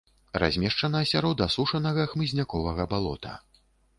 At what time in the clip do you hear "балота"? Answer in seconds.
2.95-3.37